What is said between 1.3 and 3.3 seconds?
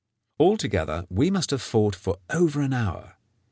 have fought for over an hour.